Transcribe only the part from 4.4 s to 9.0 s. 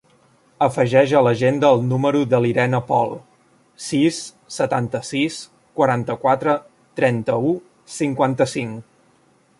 setanta-sis, quaranta-quatre, trenta-u, cinquanta-cinc.